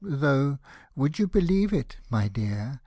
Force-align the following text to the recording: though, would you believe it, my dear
though, 0.03 0.57
would 0.95 1.19
you 1.19 1.27
believe 1.27 1.71
it, 1.71 1.95
my 2.09 2.27
dear 2.27 2.79